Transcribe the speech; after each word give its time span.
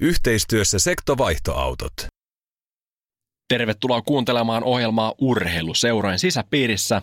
Yhteistyössä 0.00 0.78
sektovaihtoautot. 0.78 1.92
Tervetuloa 3.48 4.02
kuuntelemaan 4.02 4.64
ohjelmaa 4.64 5.14
Urheiluseurojen 5.18 6.18
sisäpiirissä. 6.18 7.02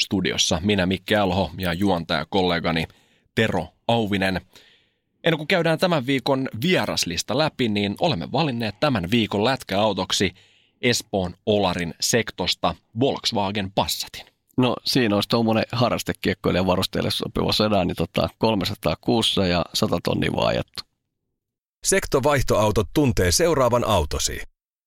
Studiossa 0.00 0.60
minä 0.64 0.86
Mikke 0.86 1.16
Alho 1.16 1.50
ja 1.58 1.72
juontaja 1.72 2.26
kollegani 2.30 2.86
Tero 3.34 3.68
Auvinen. 3.88 4.40
Ennen 5.24 5.38
kuin 5.38 5.48
käydään 5.48 5.78
tämän 5.78 6.06
viikon 6.06 6.48
vieraslista 6.62 7.38
läpi, 7.38 7.68
niin 7.68 7.94
olemme 8.00 8.32
valinneet 8.32 8.80
tämän 8.80 9.10
viikon 9.10 9.44
lätkäautoksi 9.44 10.34
Espoon 10.82 11.34
Olarin 11.46 11.94
sektosta 12.00 12.74
Volkswagen 13.00 13.72
Passatin. 13.74 14.26
No 14.56 14.76
siinä 14.84 15.14
olisi 15.14 15.28
tuommoinen 15.28 15.64
harrastekiekkoilijan 15.72 16.66
varusteille 16.66 17.10
sopiva 17.10 17.52
sedan, 17.52 17.86
niin 17.86 17.96
tota 17.96 18.28
306 18.38 19.40
ja 19.40 19.64
100 19.74 19.98
tonnia 20.04 20.32
vaajattu. 20.32 20.93
Sektovaihtoautot 21.84 22.88
tuntee 22.94 23.32
seuraavan 23.32 23.84
autosi. 23.84 24.40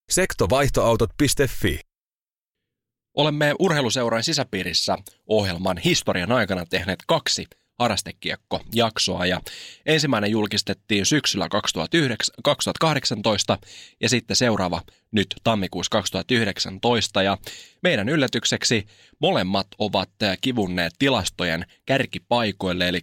Sektovaihtoautot.fi 0.09 1.79
Olemme 3.17 3.55
urheiluseuran 3.59 4.23
sisäpiirissä 4.23 4.97
ohjelman 5.27 5.77
historian 5.77 6.31
aikana 6.31 6.65
tehneet 6.65 6.99
kaksi 7.07 7.45
harrastekiekko-jaksoa 7.79 9.25
ja 9.25 9.41
ensimmäinen 9.85 10.31
julkistettiin 10.31 11.05
syksyllä 11.05 11.49
2009, 11.49 12.33
2018 12.43 13.57
ja 14.01 14.09
sitten 14.09 14.35
seuraava 14.35 14.81
nyt 15.11 15.35
tammikuussa 15.43 15.89
2019 15.89 17.23
ja 17.23 17.37
meidän 17.83 18.09
yllätykseksi 18.09 18.85
molemmat 19.19 19.67
ovat 19.77 20.09
kivunneet 20.41 20.93
tilastojen 20.99 21.65
kärkipaikoille 21.85 22.87
eli 22.87 23.01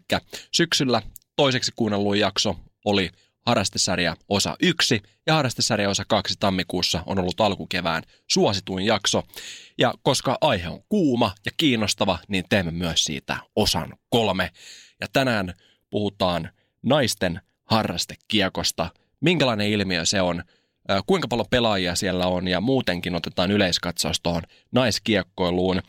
syksyllä 0.52 1.02
toiseksi 1.36 1.72
kuunnelluin 1.76 2.20
jakso 2.20 2.56
oli 2.84 3.10
Harrastesarja 3.46 4.16
osa 4.28 4.56
1 4.60 5.02
ja 5.26 5.34
Harrastesarja 5.34 5.90
osa 5.90 6.04
2 6.08 6.34
tammikuussa 6.40 7.02
on 7.06 7.18
ollut 7.18 7.40
alkukevään 7.40 8.02
suosituin 8.30 8.86
jakso. 8.86 9.22
Ja 9.78 9.94
koska 10.02 10.38
aihe 10.40 10.68
on 10.68 10.80
kuuma 10.88 11.34
ja 11.44 11.50
kiinnostava, 11.56 12.18
niin 12.28 12.44
teemme 12.48 12.72
myös 12.72 13.04
siitä 13.04 13.36
osan 13.56 13.96
kolme. 14.10 14.50
Ja 15.00 15.06
tänään 15.12 15.54
puhutaan 15.90 16.50
naisten 16.82 17.40
harrastekiekosta. 17.64 18.90
Minkälainen 19.20 19.68
ilmiö 19.68 20.04
se 20.04 20.20
on, 20.20 20.42
kuinka 21.06 21.28
paljon 21.28 21.46
pelaajia 21.50 21.94
siellä 21.94 22.26
on 22.26 22.48
ja 22.48 22.60
muutenkin 22.60 23.14
otetaan 23.14 23.50
yleiskatsaus 23.50 24.20
tuohon 24.20 24.42
naiskiekkoiluun. 24.72 25.82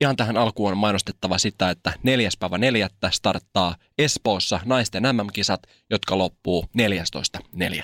Ihan 0.00 0.16
tähän 0.16 0.36
alkuun 0.36 0.72
on 0.72 0.78
mainostettava 0.78 1.38
sitä, 1.38 1.70
että 1.70 1.92
neljäs 2.02 2.36
päivä 2.36 2.58
neljättä 2.58 3.10
starttaa 3.10 3.76
Espoossa 3.98 4.60
naisten 4.64 5.02
MM-kisat, 5.02 5.62
jotka 5.90 6.18
loppuu 6.18 6.64
14.4. 7.52 7.82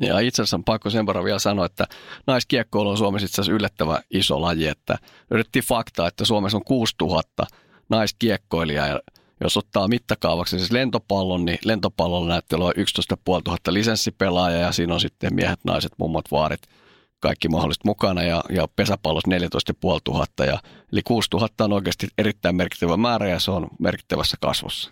Ja 0.00 0.18
itse 0.18 0.42
asiassa 0.42 0.56
on 0.56 0.64
pakko 0.64 0.90
sen 0.90 1.06
verran 1.06 1.24
vielä 1.24 1.38
sanoa, 1.38 1.66
että 1.66 1.86
naiskiekkoilu 2.26 2.88
on 2.90 2.98
Suomessa 2.98 3.24
itse 3.24 3.34
asiassa 3.34 3.52
yllättävän 3.52 4.02
iso 4.10 4.40
laji, 4.40 4.66
että 4.66 4.98
löydettiin 5.30 5.64
fakta, 5.64 6.06
että 6.06 6.24
Suomessa 6.24 6.56
on 6.56 6.64
6000 6.64 7.46
naiskiekkoilijaa 7.88 8.86
ja 8.86 9.00
jos 9.40 9.56
ottaa 9.56 9.88
mittakaavaksi 9.88 10.58
siis 10.58 10.72
lentopallon, 10.72 11.44
niin 11.44 11.58
lentopallolla 11.64 12.28
näyttää 12.28 12.56
olevan 12.56 12.74
11 12.76 13.16
500 13.26 13.74
lisenssipelaajaa 13.74 14.60
ja 14.60 14.72
siinä 14.72 14.94
on 14.94 15.00
sitten 15.00 15.34
miehet, 15.34 15.60
naiset, 15.64 15.92
mummot, 15.98 16.30
vaarit– 16.30 16.60
kaikki 17.20 17.48
mahdolliset 17.48 17.84
mukana 17.84 18.22
ja, 18.22 18.44
ja 18.50 18.68
pesäpallossa 18.76 19.30
14 19.30 19.74
500. 19.84 20.46
Ja, 20.46 20.58
eli 20.92 21.02
6000 21.02 21.64
on 21.64 21.72
oikeasti 21.72 22.08
erittäin 22.18 22.56
merkittävä 22.56 22.96
määrä 22.96 23.28
ja 23.28 23.38
se 23.38 23.50
on 23.50 23.68
merkittävässä 23.78 24.36
kasvussa. 24.40 24.90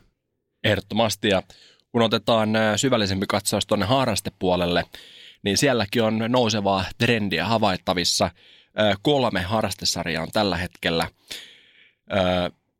Ehdottomasti 0.65 1.29
ja 1.29 1.43
kun 1.93 2.03
otetaan 2.03 2.51
syvällisempi 2.77 3.27
katsaus 3.29 3.67
tuonne 3.67 3.87
harrastepuolelle, 3.87 4.85
niin 5.43 5.59
sielläkin 5.59 6.03
on 6.03 6.25
nousevaa 6.29 6.85
trendiä 6.99 7.45
havaittavissa. 7.45 8.31
Kolme 9.03 9.43
harrastesarjaa 9.43 10.23
on 10.23 10.33
tällä 10.33 10.57
hetkellä 10.57 11.09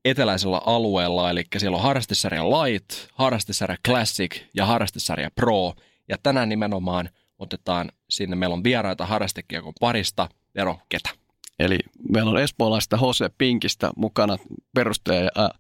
eteläisellä 0.05 0.61
alueella, 0.67 1.31
eli 1.31 1.45
siellä 1.57 1.77
on 1.77 1.83
harrastesarja 1.83 2.45
Light, 2.45 2.91
harrastesarja 3.15 3.77
Classic 3.87 4.41
ja 4.55 4.67
harrastesarja 4.67 5.31
Pro. 5.35 5.75
Ja 6.09 6.17
tänään 6.23 6.49
nimenomaan 6.49 7.09
otetaan 7.39 7.93
sinne, 8.11 8.37
meillä 8.37 8.55
on 8.55 8.65
vieraita 8.65 9.07
harrastekiekon 9.07 9.73
parista, 9.81 10.29
Vero, 10.55 10.79
ketä? 10.89 11.11
Eli 11.59 11.79
meillä 12.13 12.31
on 12.31 12.39
espoolaista 12.39 12.99
Jose 13.03 13.31
Pinkistä 13.39 13.91
mukana 13.97 14.37
perustaja 14.75 15.23
ja 15.23 15.51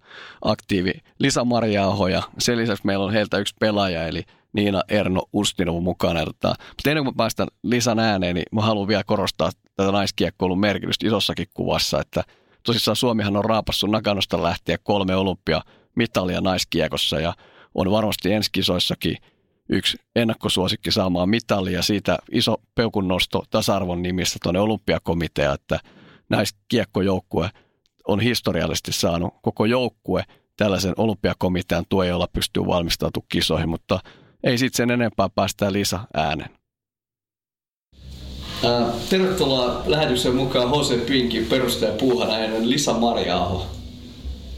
aktiivi 0.42 0.92
Lisa 1.18 1.44
Marjaaho 1.44 2.08
ja 2.08 2.22
sen 2.38 2.58
lisäksi 2.58 2.86
meillä 2.86 3.04
on 3.04 3.12
heiltä 3.12 3.38
yksi 3.38 3.54
pelaaja 3.60 4.06
eli 4.06 4.22
Niina 4.52 4.82
Erno 4.88 5.22
Ustinov 5.32 5.82
mukana. 5.82 6.24
Tota, 6.24 6.48
mutta 6.48 6.90
ennen 6.90 7.04
kuin 7.04 7.14
mä 7.14 7.16
päästän 7.16 7.48
Lisan 7.62 7.98
ääneen, 7.98 8.34
niin 8.34 8.44
mä 8.52 8.62
haluan 8.62 8.88
vielä 8.88 9.04
korostaa 9.04 9.50
tätä 9.76 9.92
naiskiekkoilun 9.92 10.60
merkitystä 10.60 11.06
isossakin 11.06 11.46
kuvassa, 11.54 12.00
että 12.00 12.24
tosissaan 12.62 12.96
Suomihan 12.96 13.36
on 13.36 13.44
raapassut 13.44 13.90
Nakanosta 13.90 14.42
lähtien 14.42 14.78
kolme 14.82 15.16
olympia 15.16 15.62
mitalia 15.94 16.40
naiskiekossa 16.40 17.20
ja 17.20 17.34
on 17.74 17.90
varmasti 17.90 18.32
ensi 18.32 18.50
kisoissakin– 18.52 19.16
yksi 19.68 19.96
ennakkosuosikki 20.16 20.92
saamaan 20.92 21.28
mitalia 21.28 21.78
ja 21.78 21.82
siitä 21.82 22.18
iso 22.32 22.56
peukunnosto 22.74 23.42
tasa-arvon 23.50 24.02
nimissä 24.02 24.38
tuonne 24.42 24.60
olympiakomitea, 24.60 25.52
että 25.52 25.80
näistä 26.30 26.58
kiekkojoukkue 26.68 27.50
on 28.08 28.20
historiallisesti 28.20 28.92
saanut 28.92 29.34
koko 29.42 29.64
joukkue 29.64 30.24
tällaisen 30.56 30.94
olympiakomitean 30.96 31.84
tuen, 31.88 32.08
jolla 32.08 32.28
pystyy 32.32 32.66
valmistautumaan 32.66 33.26
kisoihin, 33.28 33.68
mutta 33.68 34.00
ei 34.44 34.58
sitten 34.58 34.76
sen 34.76 34.90
enempää 34.90 35.28
päästä 35.28 35.72
Lisa 35.72 36.00
äänen. 36.14 36.50
tervetuloa 39.10 39.82
lähetyksen 39.86 40.34
mukaan 40.34 40.68
Jose 40.68 40.96
Pinkin 40.96 41.46
perustaja 41.46 41.92
puuhanainen 41.92 42.70
Lisa 42.70 42.92
Marjaaho. 42.92 43.66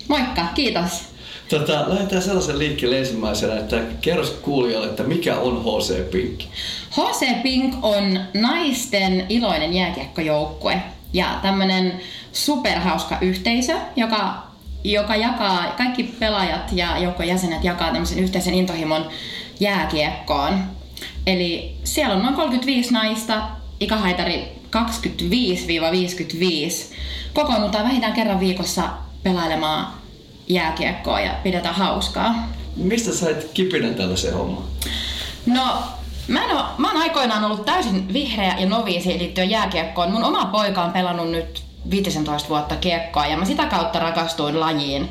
Moikka, 0.09 0.47
kiitos. 0.55 1.10
Tota, 1.51 1.85
lähdetään 1.89 2.23
sellaisen 2.23 2.59
liikkeelle 2.59 2.99
ensimmäisenä, 2.99 3.59
että 3.59 3.77
kerro 4.01 4.25
kuulijoille, 4.43 4.87
että 4.87 5.03
mikä 5.03 5.37
on 5.37 5.65
HC 5.65 6.11
Pink? 6.11 6.41
HC 6.91 7.43
Pink 7.43 7.75
on 7.83 8.21
naisten 8.35 9.27
iloinen 9.29 9.73
jääkiekkojoukkue 9.73 10.83
ja 11.13 11.39
tämmöinen 11.43 12.01
superhauska 12.33 13.19
yhteisö, 13.21 13.73
joka, 13.97 14.43
joka 14.85 15.17
jakaa, 15.17 15.75
kaikki 15.77 16.03
pelaajat 16.03 16.73
ja 16.73 16.99
joukkojen 16.99 17.29
jäsenet 17.29 17.65
jakaa 17.65 17.93
tämmöisen 17.93 18.19
yhteisen 18.19 18.55
intohimon 18.55 19.09
jääkiekkoon. 19.61 20.65
Eli 21.27 21.77
siellä 21.85 22.15
on 22.15 22.23
noin 22.23 22.35
35 22.35 22.93
naista, 22.93 23.43
ikähaitari 23.81 24.49
25-55. 24.77 24.81
Kokoonnutaan 27.35 27.85
vähintään 27.85 28.13
kerran 28.13 28.41
viikossa 28.41 28.83
pelailemaan 29.23 30.00
jääkiekkoa 30.53 31.21
ja 31.21 31.35
pidetään 31.43 31.75
hauskaa. 31.75 32.49
Mistä 32.77 33.13
sait 33.13 33.51
kipinän 33.55 33.95
tällaiseen 33.95 34.35
hommaan? 34.35 34.65
No, 35.47 35.83
mä, 36.29 36.45
en 36.45 36.51
ole, 36.51 36.65
mä 36.79 36.93
oon 36.93 37.03
aikoinaan 37.03 37.45
ollut 37.45 37.65
täysin 37.65 38.13
vihreä 38.13 38.57
ja 38.59 38.67
noviisi 38.67 39.19
liittyen 39.19 39.51
jääkiekkoon. 39.51 40.13
Mun 40.13 40.25
oma 40.25 40.45
poika 40.45 40.83
on 40.83 40.93
pelannut 40.93 41.31
nyt 41.31 41.63
15 41.91 42.49
vuotta 42.49 42.77
kiekkoa 42.77 43.27
ja 43.27 43.37
mä 43.37 43.45
sitä 43.45 43.67
kautta 43.67 43.99
rakastuin 43.99 44.61
lajiin. 44.61 45.09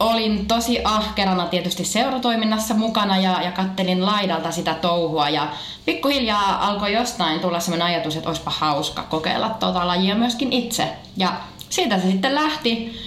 Olin 0.00 0.46
tosi 0.46 0.80
ahkerana 0.84 1.46
tietysti 1.46 1.84
seuratoiminnassa 1.84 2.74
mukana 2.74 3.18
ja, 3.18 3.42
ja 3.42 3.52
kattelin 3.52 4.06
laidalta 4.06 4.50
sitä 4.50 4.74
touhua 4.74 5.28
ja 5.28 5.48
pikkuhiljaa 5.84 6.68
alkoi 6.68 6.92
jostain 6.92 7.40
tulla 7.40 7.60
sellainen 7.60 7.86
ajatus, 7.86 8.16
että 8.16 8.28
olisipa 8.28 8.50
hauska 8.50 9.02
kokeilla 9.02 9.50
tota 9.60 9.86
lajia 9.86 10.14
myöskin 10.14 10.52
itse. 10.52 10.88
Ja 11.16 11.32
siitä 11.68 12.00
se 12.00 12.10
sitten 12.10 12.34
lähti 12.34 13.00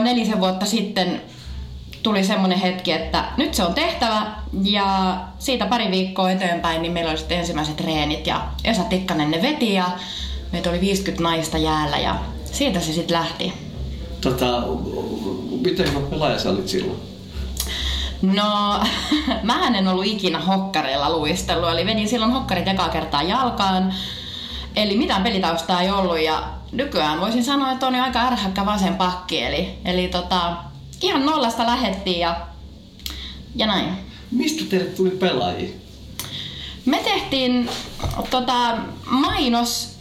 nelisen 0.00 0.40
vuotta 0.40 0.66
sitten 0.66 1.22
tuli 2.02 2.24
semmoinen 2.24 2.58
hetki, 2.58 2.92
että 2.92 3.24
nyt 3.36 3.54
se 3.54 3.62
on 3.64 3.74
tehtävä 3.74 4.26
ja 4.62 5.16
siitä 5.38 5.66
pari 5.66 5.90
viikkoa 5.90 6.30
eteenpäin 6.30 6.82
niin 6.82 6.92
meillä 6.92 7.10
oli 7.10 7.18
sitten 7.18 7.38
ensimmäiset 7.38 7.76
treenit 7.76 8.26
ja 8.26 8.48
Esa 8.64 8.82
Tikkanen 8.82 9.30
ne 9.30 9.42
veti 9.42 9.74
ja 9.74 9.84
meitä 10.52 10.70
oli 10.70 10.80
50 10.80 11.22
naista 11.22 11.58
jäällä 11.58 11.98
ja 11.98 12.16
siitä 12.44 12.80
se 12.80 12.92
sitten 12.92 13.16
lähti. 13.16 13.52
Tota, 14.20 14.62
miten 15.64 15.88
hyvä 15.88 16.00
pelaaja 16.00 16.38
sä 16.38 16.50
olit 16.50 16.68
silloin? 16.68 16.98
No, 18.22 18.80
mä 19.42 19.66
en 19.66 19.88
ollut 19.88 20.06
ikinä 20.06 20.38
hokkareilla 20.38 21.10
luistellut, 21.10 21.70
eli 21.70 21.86
vedin 21.86 22.08
silloin 22.08 22.32
hokkarit 22.32 22.68
ekaa 22.68 22.88
kertaa 22.88 23.22
jalkaan. 23.22 23.94
Eli 24.76 24.96
mitään 24.96 25.22
pelitaustaa 25.22 25.82
ei 25.82 25.90
ollut 25.90 26.20
ja 26.20 26.42
nykyään 26.72 27.20
voisin 27.20 27.44
sanoa, 27.44 27.72
että 27.72 27.86
on 27.86 27.94
jo 27.94 28.02
aika 28.02 28.20
ärhäkkä 28.26 28.66
vasen 28.66 28.94
pakki. 28.94 29.42
Eli, 29.42 29.74
eli 29.84 30.08
tota, 30.08 30.56
ihan 31.00 31.26
nollasta 31.26 31.66
lähettiin 31.66 32.20
ja, 32.20 32.36
ja 33.56 33.66
näin. 33.66 33.88
Mistä 34.30 34.64
teille 34.70 34.90
tuli 34.90 35.10
pelaajia? 35.10 35.68
Me 36.86 36.98
tehtiin 36.98 37.70
tota, 38.30 38.76
mainos 39.10 39.96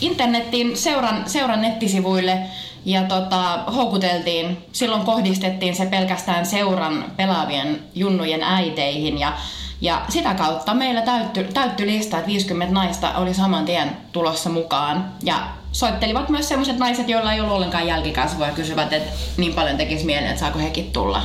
internetin 0.00 0.76
seuran, 0.76 1.30
seuran 1.30 1.62
nettisivuille 1.62 2.40
ja 2.84 3.02
tota, 3.02 3.64
houkuteltiin, 3.74 4.58
silloin 4.72 5.02
kohdistettiin 5.02 5.76
se 5.76 5.86
pelkästään 5.86 6.46
seuran 6.46 7.04
pelaavien 7.16 7.82
junnujen 7.94 8.42
äiteihin 8.42 9.18
ja, 9.18 9.38
ja 9.80 10.02
sitä 10.08 10.34
kautta 10.34 10.74
meillä 10.74 11.02
täytty, 11.02 11.44
täytty 11.44 11.86
lista, 11.86 12.16
että 12.16 12.28
50 12.30 12.74
naista 12.74 13.14
oli 13.14 13.34
saman 13.34 13.64
tien 13.64 13.96
tulossa 14.12 14.50
mukaan. 14.50 15.12
Ja 15.22 15.48
soittelivat 15.72 16.28
myös 16.28 16.48
sellaiset 16.48 16.78
naiset, 16.78 17.08
joilla 17.08 17.32
ei 17.32 17.40
ollut 17.40 17.54
ollenkaan 17.54 17.86
jälkikasvua 17.86 18.46
ja 18.46 18.52
kysyvät, 18.52 18.92
että 18.92 19.12
niin 19.36 19.54
paljon 19.54 19.76
tekisi 19.76 20.04
mieleen, 20.04 20.30
että 20.30 20.40
saako 20.40 20.58
hekin 20.58 20.92
tulla. 20.92 21.22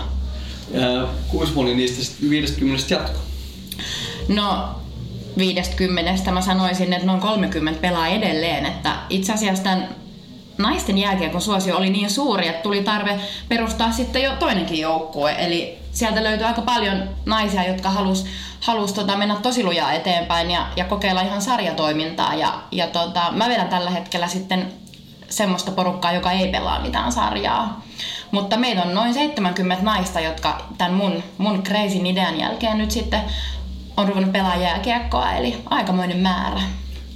Ja 0.71 1.07
kuinka 1.27 1.53
moni 1.55 1.75
niistä 1.75 2.15
50 2.29 2.93
jatko? 2.93 3.19
No 4.27 4.69
50 5.37 6.31
mä 6.31 6.41
sanoisin, 6.41 6.93
että 6.93 7.05
noin 7.05 7.19
30 7.19 7.81
pelaa 7.81 8.07
edelleen. 8.07 8.65
Että 8.65 8.95
itse 9.09 9.33
asiassa 9.33 9.63
tämän 9.63 9.95
naisten 10.57 10.97
jääkiekon 10.97 11.41
suosio 11.41 11.77
oli 11.77 11.89
niin 11.89 12.09
suuri, 12.09 12.47
että 12.47 12.63
tuli 12.63 12.83
tarve 12.83 13.19
perustaa 13.49 13.91
sitten 13.91 14.23
jo 14.23 14.31
toinenkin 14.39 14.79
joukkue. 14.79 15.35
Eli 15.37 15.82
sieltä 15.93 16.23
löytyi 16.23 16.45
aika 16.45 16.61
paljon 16.61 17.09
naisia, 17.25 17.67
jotka 17.67 17.89
halus, 17.89 18.25
halus 18.59 18.93
tota, 18.93 19.17
mennä 19.17 19.35
tosi 19.35 19.63
lujaa 19.63 19.93
eteenpäin 19.93 20.51
ja, 20.51 20.67
ja 20.75 20.85
kokeilla 20.85 21.21
ihan 21.21 21.41
sarjatoimintaa. 21.41 22.35
Ja, 22.35 22.53
ja 22.71 22.87
tota, 22.87 23.31
mä 23.31 23.49
vedän 23.49 23.69
tällä 23.69 23.89
hetkellä 23.89 24.27
sitten 24.27 24.73
semmoista 25.29 25.71
porukkaa, 25.71 26.11
joka 26.11 26.31
ei 26.31 26.51
pelaa 26.51 26.81
mitään 26.81 27.11
sarjaa. 27.11 27.81
Mutta 28.31 28.57
meitä 28.57 28.81
on 28.81 28.93
noin 28.93 29.13
70 29.13 29.83
naista, 29.83 30.19
jotka 30.19 30.65
tämän 30.77 30.93
mun, 30.93 31.23
mun 31.37 31.63
crazy 31.63 31.97
idean 31.97 32.39
jälkeen 32.39 32.77
nyt 32.77 32.91
sitten 32.91 33.21
on 33.97 34.07
ruvennut 34.07 34.31
pelaa 34.31 34.55
jääkiekkoa, 34.55 35.33
eli 35.33 35.57
aikamoinen 35.65 36.17
määrä. 36.17 36.61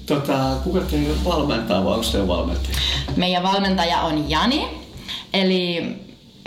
Tota, 0.05 0.33
kuka 0.63 0.79
teidän 0.79 1.25
valmentaa 1.25 1.85
vai 1.85 1.91
onko 1.91 2.03
se 2.03 2.27
valmentaja? 2.27 2.77
Meidän 3.15 3.43
valmentaja 3.43 4.01
on 4.01 4.29
Jani, 4.29 4.67
eli 5.33 5.95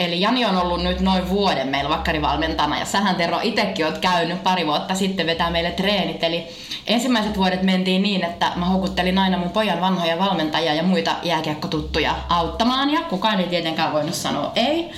Eli 0.00 0.20
Jani 0.20 0.44
on 0.44 0.56
ollut 0.56 0.82
nyt 0.82 1.00
noin 1.00 1.29
vuoden 1.29 1.69
meillä 1.69 1.91
vakkarivalmentana 1.91 2.79
ja 2.79 2.85
sähän 2.85 3.17
Tero 3.17 3.38
itsekin 3.43 3.87
oot 3.87 3.99
käynyt 3.99 4.43
pari 4.43 4.67
vuotta 4.67 4.94
sitten 4.94 5.26
vetää 5.26 5.50
meille 5.50 5.70
treenit. 5.70 6.25
Eli 6.25 6.47
ensimmäiset 6.87 7.38
vuodet 7.38 7.62
mentiin 7.62 8.02
niin, 8.02 8.25
että 8.25 8.52
mä 8.56 8.67
houkuttelin 8.67 9.19
aina 9.19 9.38
mun 9.38 9.50
pojan 9.50 9.81
vanhoja 9.81 10.19
valmentajia 10.19 10.75
ja 10.75 10.82
muita 10.82 11.14
jääkiekkotuttuja 11.23 12.14
auttamaan 12.29 12.91
ja 12.91 13.00
kukaan 13.00 13.41
ei 13.41 13.47
tietenkään 13.47 13.93
voinut 13.93 14.14
sanoa 14.14 14.52
ei. 14.55 14.91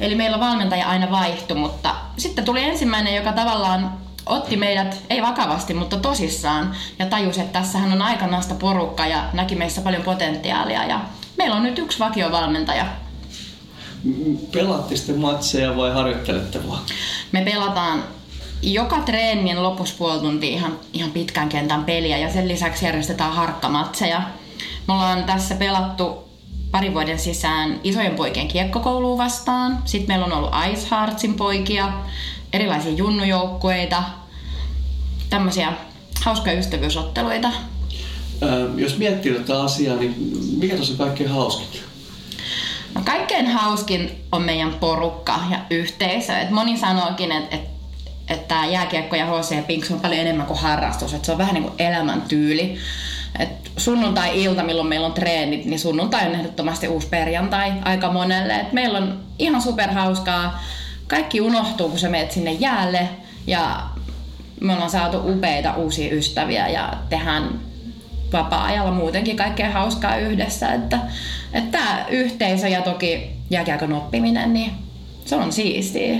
Eli 0.00 0.14
meillä 0.14 0.40
valmentaja 0.40 0.88
aina 0.88 1.10
vaihtui, 1.10 1.56
mutta 1.56 1.94
sitten 2.16 2.44
tuli 2.44 2.64
ensimmäinen, 2.64 3.14
joka 3.14 3.32
tavallaan 3.32 3.92
otti 4.26 4.56
meidät, 4.56 5.02
ei 5.10 5.22
vakavasti, 5.22 5.74
mutta 5.74 5.96
tosissaan 5.96 6.76
ja 6.98 7.06
tajusi, 7.06 7.40
että 7.40 7.58
tässähän 7.58 7.92
on 7.92 8.02
aikanasta 8.02 8.54
porukka 8.54 9.06
ja 9.06 9.24
näki 9.32 9.54
meissä 9.54 9.80
paljon 9.80 10.02
potentiaalia 10.02 10.84
ja 10.84 11.00
meillä 11.36 11.56
on 11.56 11.62
nyt 11.62 11.78
yksi 11.78 11.98
vakiovalmentaja. 11.98 13.03
Pelaatte 14.52 14.96
sitten 14.96 15.18
matseja 15.18 15.76
vai 15.76 15.92
harjoittelette 15.92 16.68
vaan? 16.68 16.82
Me 17.32 17.42
pelataan 17.42 18.04
joka 18.62 19.00
treenin 19.00 19.62
lopussa 19.62 19.94
puoli 19.98 20.20
tuntia 20.20 20.50
ihan, 20.50 20.78
ihan 20.92 21.10
pitkän 21.10 21.48
kentän 21.48 21.84
peliä 21.84 22.18
ja 22.18 22.32
sen 22.32 22.48
lisäksi 22.48 22.84
järjestetään 22.84 23.32
harkkamatseja. 23.32 24.22
Me 24.88 24.94
ollaan 24.94 25.24
tässä 25.24 25.54
pelattu 25.54 26.24
pari 26.70 26.94
vuoden 26.94 27.18
sisään 27.18 27.80
isojen 27.84 28.14
poikien 28.14 28.48
kiekkokouluun 28.48 29.18
vastaan. 29.18 29.78
Sitten 29.84 30.08
meillä 30.08 30.26
on 30.26 30.32
ollut 30.32 30.50
Ice 30.72 30.86
Heartsin 30.90 31.34
poikia, 31.34 31.92
erilaisia 32.52 32.92
junnujoukkueita, 32.92 34.02
tämmöisiä 35.30 35.72
hauskoja 36.24 36.58
ystävyysotteluita. 36.58 37.52
Öö, 38.42 38.70
jos 38.76 38.98
miettii 38.98 39.34
tätä 39.34 39.62
asiaa, 39.62 39.96
niin 39.96 40.14
mikä 40.58 40.76
tuossa 40.76 40.92
on 40.92 40.98
kaikkein 40.98 41.30
hauskin? 41.30 41.80
No 42.94 43.00
kaikkein 43.04 43.46
hauskin 43.46 44.24
on 44.32 44.42
meidän 44.42 44.74
porukka 44.74 45.40
ja 45.50 45.58
yhteisö. 45.70 46.38
Et 46.38 46.50
moni 46.50 46.78
sanookin, 46.78 47.32
että 47.32 47.56
et, 47.56 47.62
että 48.28 48.54
jääkiekko 48.70 49.16
ja 49.16 49.26
HC 49.26 49.66
Pinks 49.66 49.90
on 49.90 50.00
paljon 50.00 50.20
enemmän 50.20 50.46
kuin 50.46 50.58
harrastus. 50.58 51.14
Et 51.14 51.24
se 51.24 51.32
on 51.32 51.38
vähän 51.38 51.54
niin 51.54 51.64
kuin 51.64 51.74
elämäntyyli. 51.78 52.78
Et 53.38 53.48
sunnuntai-ilta, 53.76 54.62
milloin 54.62 54.88
meillä 54.88 55.06
on 55.06 55.12
treenit, 55.12 55.64
niin 55.64 55.80
sunnuntai 55.80 56.26
on 56.26 56.34
ehdottomasti 56.34 56.88
uusi 56.88 57.06
perjantai 57.06 57.72
aika 57.84 58.12
monelle. 58.12 58.54
Et 58.54 58.72
meillä 58.72 58.98
on 58.98 59.20
ihan 59.38 59.62
superhauskaa 59.62 60.62
kaikki 61.06 61.40
unohtuu, 61.40 61.88
kun 61.88 61.98
sä 61.98 62.08
menet 62.08 62.32
sinne 62.32 62.52
jäälle 62.52 63.08
ja 63.46 63.80
me 64.60 64.72
ollaan 64.72 64.90
saatu 64.90 65.32
upeita 65.32 65.74
uusia 65.74 66.14
ystäviä 66.14 66.68
ja 66.68 66.92
tehdään 67.08 67.60
vapaa-ajalla 68.34 68.90
muutenkin 68.90 69.36
kaikkea 69.36 69.70
hauskaa 69.70 70.16
yhdessä. 70.16 70.72
Että, 70.72 70.98
että 71.52 71.78
tämä 71.78 72.06
yhteisö 72.10 72.68
ja 72.68 72.82
toki 72.82 73.30
jääkiekon 73.50 73.92
oppiminen, 73.92 74.52
niin 74.52 74.70
se 75.24 75.36
on 75.36 75.52
siistiä. 75.52 76.16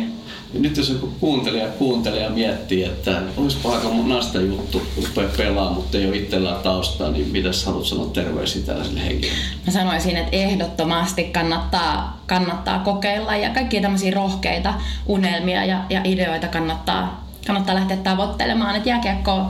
Nyt 0.52 0.76
jos 0.76 0.88
joku 0.88 1.12
kuuntelija 1.20 1.68
kuuntelija 1.68 2.30
miettii, 2.30 2.84
että 2.84 3.22
olisi 3.36 3.58
aika 3.64 3.88
nasta 4.06 4.40
juttu 4.40 4.82
rupea 4.96 5.28
pelaa, 5.36 5.72
mutta 5.72 5.98
ei 5.98 6.06
ole 6.06 6.16
itsellään 6.16 6.62
taustaa, 6.62 7.10
niin 7.10 7.28
mitä 7.28 7.48
haluat 7.66 7.86
sanoa 7.86 8.06
terveisiä 8.06 8.62
tällaisille 8.62 9.04
henkilöille? 9.04 9.44
Mä 9.66 9.72
sanoisin, 9.72 10.16
että 10.16 10.36
ehdottomasti 10.36 11.24
kannattaa, 11.24 12.22
kannattaa 12.26 12.78
kokeilla 12.78 13.36
ja 13.36 13.50
kaikkia 13.50 13.80
tämmöisiä 13.82 14.14
rohkeita 14.14 14.74
unelmia 15.06 15.64
ja, 15.64 15.84
ja 15.90 16.00
ideoita 16.04 16.48
kannattaa, 16.48 17.28
kannattaa 17.46 17.74
lähteä 17.74 17.96
tavoittelemaan. 17.96 18.76
Että 18.76 18.88
jääkiekko 18.88 19.46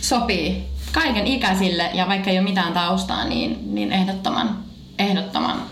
sopii 0.00 0.73
kaiken 0.94 1.26
ikäisille 1.26 1.90
ja 1.94 2.08
vaikka 2.08 2.30
ei 2.30 2.38
ole 2.38 2.44
mitään 2.44 2.72
taustaa, 2.72 3.24
niin, 3.24 3.74
niin 3.74 3.92
ehdottoman, 3.92 4.58
ehdottoman 4.98 5.62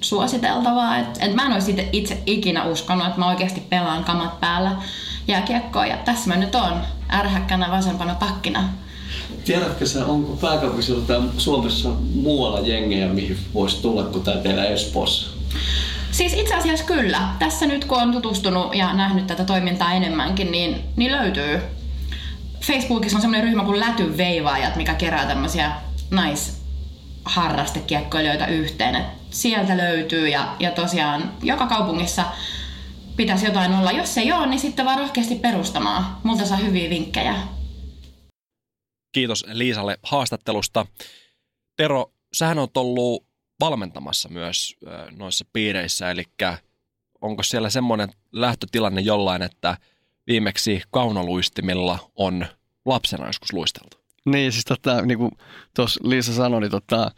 suositeltavaa. 0.00 0.98
Et, 0.98 1.18
et 1.20 1.34
mä 1.34 1.46
en 1.46 1.52
olisi 1.52 1.70
itse, 1.70 1.88
itse 1.92 2.22
ikinä 2.26 2.64
uskonut, 2.64 3.06
että 3.06 3.18
mä 3.18 3.28
oikeasti 3.28 3.60
pelaan 3.60 4.04
kamat 4.04 4.40
päällä 4.40 4.76
jääkiekkoa. 5.28 5.86
Ja 5.86 5.96
tässä 5.96 6.28
mä 6.28 6.36
nyt 6.36 6.54
on 6.54 6.80
ärhäkkänä 7.12 7.70
vasempana 7.70 8.14
pakkina. 8.14 8.68
Tiedätkö 9.44 9.86
sä, 9.86 10.06
onko 10.06 10.36
pääkaupunkiseudulla 10.36 11.06
tai 11.06 11.20
Suomessa 11.36 11.88
muualla 12.14 12.60
jengejä, 12.60 13.08
mihin 13.08 13.38
voisi 13.54 13.82
tulla 13.82 14.02
kuin 14.02 14.24
tämä 14.24 14.36
teillä 14.36 14.64
Espoossa? 14.64 15.30
Siis 16.10 16.32
itse 16.32 16.54
asiassa 16.54 16.84
kyllä. 16.84 17.28
Tässä 17.38 17.66
nyt 17.66 17.84
kun 17.84 18.02
on 18.02 18.12
tutustunut 18.12 18.74
ja 18.74 18.92
nähnyt 18.92 19.26
tätä 19.26 19.44
toimintaa 19.44 19.92
enemmänkin, 19.92 20.52
niin, 20.52 20.80
niin 20.96 21.12
löytyy. 21.12 21.60
Facebookissa 22.62 23.18
on 23.18 23.22
semmoinen 23.22 23.48
ryhmä 23.48 23.64
kuin 23.64 23.80
Läty 23.80 24.16
Veivaajat, 24.16 24.76
mikä 24.76 24.94
kerää 24.94 25.26
tämmöisiä 25.26 25.72
naisharrastekiekkoilijoita 26.10 28.46
yhteen. 28.46 28.96
Et 28.96 29.06
sieltä 29.30 29.76
löytyy 29.76 30.28
ja, 30.28 30.56
ja 30.60 30.70
tosiaan 30.70 31.32
joka 31.42 31.66
kaupungissa 31.66 32.24
pitäisi 33.16 33.46
jotain 33.46 33.74
olla. 33.74 33.92
Jos 33.92 34.18
ei 34.18 34.32
ole, 34.32 34.46
niin 34.46 34.60
sitten 34.60 34.84
vaan 34.84 34.98
rohkeasti 34.98 35.34
perustamaan. 35.34 36.16
Multa 36.22 36.46
saa 36.46 36.56
hyviä 36.56 36.90
vinkkejä. 36.90 37.34
Kiitos 39.12 39.44
Liisalle 39.48 39.98
haastattelusta. 40.02 40.86
Tero, 41.76 42.12
sähän 42.32 42.58
on 42.58 42.68
ollut 42.76 43.26
valmentamassa 43.60 44.28
myös 44.28 44.76
noissa 45.10 45.44
piireissä, 45.52 46.10
eli 46.10 46.24
onko 47.20 47.42
siellä 47.42 47.70
semmoinen 47.70 48.08
lähtötilanne 48.32 49.00
jollain, 49.00 49.42
että 49.42 49.76
viimeksi 50.26 50.82
kaunoluistimilla 50.90 51.98
on 52.16 52.46
lapsena 52.84 53.26
joskus 53.26 53.52
luisteltu? 53.52 53.96
Niin, 54.24 54.52
siis 54.52 54.64
tota, 54.64 55.02
niin 55.02 55.18
kuin 55.18 55.30
tuossa 55.76 56.00
Liisa 56.04 56.34
sanoi, 56.34 56.60
niin 56.60 56.70
tota, 56.70 57.10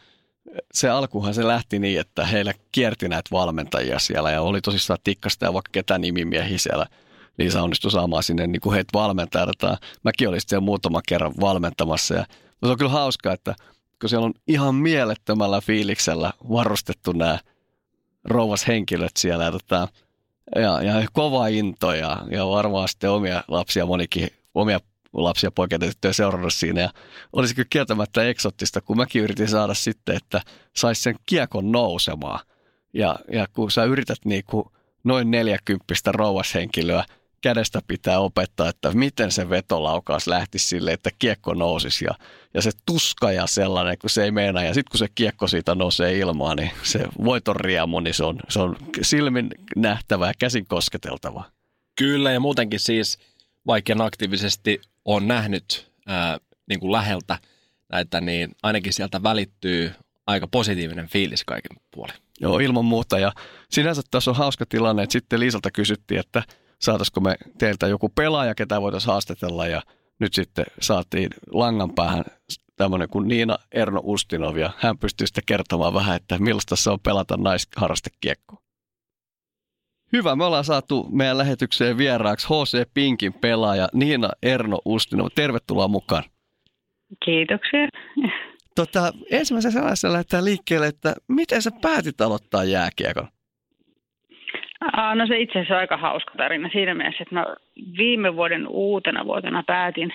se 0.73 0.89
alkuhan 0.89 1.35
se 1.35 1.47
lähti 1.47 1.79
niin, 1.79 2.01
että 2.01 2.27
heillä 2.27 2.55
kierti 2.73 3.09
näitä 3.09 3.31
valmentajia 3.33 3.99
siellä 3.99 4.31
ja 4.31 4.43
oli 4.43 4.61
tosissaan 4.61 4.99
tikkasta 5.05 5.45
ja 5.45 5.53
vaikka 5.53 5.71
ketä 5.73 5.99
nimimiehiä 5.99 6.59
siellä. 6.59 6.87
Liisa 7.39 7.63
onnistui 7.63 7.91
saamaan 7.91 8.23
sinne 8.23 8.47
niin 8.47 8.61
kuin 8.61 8.75
heitä 8.75 8.91
valmentajat. 8.99 9.49
Mäkin 10.03 10.29
olin 10.29 10.41
siellä 10.47 10.65
muutaman 10.65 11.03
kerran 11.09 11.35
valmentamassa 11.41 12.15
ja 12.15 12.27
se 12.65 12.71
on 12.71 12.79
kyllä 12.79 12.91
hauskaa, 12.91 13.33
että 13.33 13.55
kun 14.01 14.09
siellä 14.09 14.27
on 14.27 14.35
ihan 14.49 14.75
mielettömällä 14.75 15.61
fiiliksellä 15.61 16.33
varustettu 16.51 17.13
nämä 17.13 17.39
rouvas 18.25 18.67
henkilöt 18.67 19.17
siellä 19.17 19.45
ja, 19.45 19.53
tota, 19.53 19.89
ja, 20.57 20.83
ja 20.83 21.07
kova 21.13 21.47
into 21.47 21.93
ja, 21.93 22.23
ja 22.31 22.49
varmaan 22.49 22.89
sitten 22.89 23.11
omia 23.11 23.45
lapsia 23.49 23.87
monikin, 23.87 24.29
omia 24.55 24.81
lapsia 25.13 25.51
poikia 25.51 25.79
tyttöjä 25.79 26.13
seurannut 26.13 26.55
siinä 26.55 26.81
ja 26.81 26.91
olisi 27.33 27.55
kyllä 27.55 27.67
kieltämättä 27.71 28.29
eksottista, 28.29 28.81
kun 28.81 28.97
mäkin 28.97 29.23
yritin 29.23 29.49
saada 29.49 29.75
sitten, 29.75 30.17
että 30.17 30.41
saisi 30.77 31.03
sen 31.03 31.17
kiekon 31.27 31.73
nousemaan. 31.73 32.41
Ja, 32.93 33.19
ja 33.33 33.47
kun 33.53 33.71
sä 33.71 33.85
yrität 33.85 34.19
niinku 34.25 34.73
noin 35.05 35.31
40 35.31 36.13
rouvashenkilöä 36.13 37.05
kädestä 37.45 37.83
pitää 37.87 38.19
opettaa, 38.19 38.69
että 38.69 38.91
miten 38.93 39.31
se 39.31 39.51
vetolaukaus 39.51 40.27
lähti 40.27 40.59
sille, 40.59 40.93
että 40.93 41.11
kiekko 41.19 41.55
nousisi 41.55 42.05
ja, 42.05 42.15
ja 42.55 42.63
se 42.63 42.71
tuska 42.87 43.33
ja 43.33 43.47
sellainen, 43.47 43.99
kun 43.99 44.11
se 44.11 44.25
ei 44.25 44.31
meinaa. 44.31 44.63
Ja 44.63 44.75
sitten 44.75 44.91
kun 44.91 44.99
se 44.99 45.09
kiekko 45.15 45.47
siitä 45.49 45.75
nousee 45.75 46.19
ilmaan, 46.19 46.57
niin 46.57 46.71
se 46.83 47.01
voiton 47.25 47.57
riemu, 47.57 48.01
niin 48.01 48.15
se 48.15 48.25
on, 48.25 48.41
se 48.49 48.61
on 48.61 48.77
silmin 49.03 49.51
nähtävä 49.77 50.27
ja 50.27 50.33
käsin 50.39 50.67
kosketeltava. 50.67 51.45
Kyllä 51.97 52.33
ja 52.33 52.41
muutenkin 52.41 52.81
siis, 52.81 53.19
vaikka 53.67 53.95
aktiivisesti 53.99 54.81
on 55.05 55.29
nähnyt 55.29 55.93
ää, 56.07 56.39
niin 56.69 56.81
kuin 56.81 56.93
läheltä 56.93 57.39
näitä, 57.93 58.21
niin 58.21 58.51
ainakin 58.63 58.93
sieltä 58.93 59.23
välittyy 59.23 59.93
aika 60.27 60.47
positiivinen 60.47 61.09
fiilis 61.09 61.45
kaiken 61.45 61.77
puolin. 61.91 62.17
Joo, 62.41 62.59
ilman 62.59 62.85
muuta. 62.85 63.19
Ja 63.19 63.33
sinänsä 63.71 64.03
tässä 64.11 64.31
on 64.31 64.37
hauska 64.37 64.67
tilanne, 64.69 65.03
että 65.03 65.13
sitten 65.13 65.41
Liisalta 65.41 65.71
kysyttiin, 65.71 66.21
että 66.21 66.43
saataisiko 66.85 67.21
me 67.21 67.37
teiltä 67.59 67.87
joku 67.87 68.09
pelaaja, 68.09 68.55
ketä 68.55 68.81
voitaisiin 68.81 69.13
haastatella. 69.13 69.67
Ja 69.67 69.83
nyt 70.21 70.35
sitten 70.35 70.65
saatiin 70.81 71.31
langan 71.53 71.95
päähän 71.95 72.25
tämmöinen 72.77 73.09
kuin 73.09 73.29
Niina 73.29 73.59
Erno 73.73 74.01
Ustinov. 74.05 74.57
Ja 74.57 74.71
hän 74.79 74.99
pystyy 74.99 75.27
sitten 75.27 75.45
kertomaan 75.47 75.95
vähän, 75.95 76.17
että 76.17 76.39
millaista 76.39 76.77
se 76.77 76.91
on 76.91 77.01
pelata 77.01 77.37
naisharrastekiekkoa. 77.37 78.59
Hyvä, 80.13 80.37
me 80.37 80.45
ollaan 80.45 80.65
saatu 80.65 81.09
meidän 81.11 81.39
lähetykseen 81.39 81.99
vieraaksi 81.99 82.47
HC 82.49 82.89
Pinkin 82.95 83.33
pelaaja 83.33 83.89
Niina 83.93 84.31
Erno 84.43 84.79
Ustinov. 84.85 85.29
Tervetuloa 85.35 85.89
mukaan. 85.89 86.25
Kiitoksia. 87.25 87.89
Tota, 88.75 89.13
ensimmäisen 89.31 89.73
sellaisen 89.73 90.13
lähdetään 90.13 90.45
liikkeelle, 90.45 90.87
että 90.87 91.15
miten 91.29 91.63
sä 91.63 91.71
päätit 91.83 92.21
aloittaa 92.21 92.65
jääkiekon? 92.65 93.29
No 95.15 95.27
se 95.27 95.39
itse 95.39 95.59
asiassa 95.59 95.75
on 95.75 95.81
aika 95.81 95.97
hauska 95.97 96.33
tarina 96.37 96.69
siinä 96.73 96.95
mielessä, 96.95 97.23
että 97.23 97.35
mä 97.35 97.47
viime 97.99 98.37
vuoden 98.37 98.69
uutena 98.69 99.25
vuotena 99.25 99.63
päätin 99.67 100.13